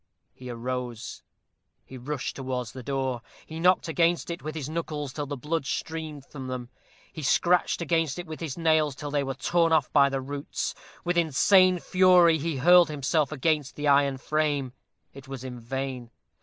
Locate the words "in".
15.43-15.59